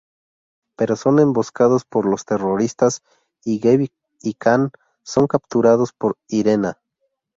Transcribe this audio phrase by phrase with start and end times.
[0.75, 3.03] Pero son emboscados por los terroristas
[3.43, 4.71] y Gabe y Kan
[5.03, 6.79] son capturados por Irena.